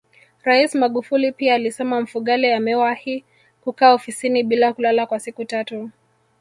[0.43, 3.23] Rais Magufuli pia alisema Mfugale amewahi
[3.63, 5.89] kukaa ofisini bila kulala kwa siku tatu